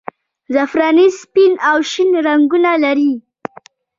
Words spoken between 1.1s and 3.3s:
سپین او شین رنګونه لري.